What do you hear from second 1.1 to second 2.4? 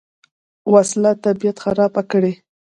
طبیعت خرابه کړي